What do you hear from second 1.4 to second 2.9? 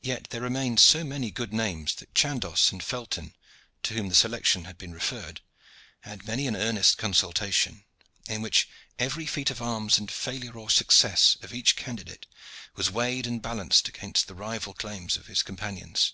names that Chandos and